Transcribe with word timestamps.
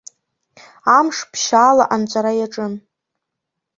Амш 0.97 1.17
ԥшьаала 1.31 1.85
анҵәара 1.93 2.31
иаҿын. 2.39 2.73